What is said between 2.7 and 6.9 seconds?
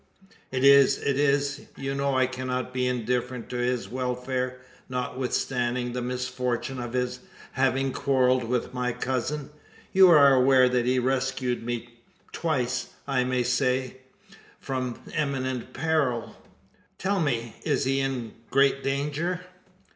be indifferent to his welfare, notwithstanding the misfortune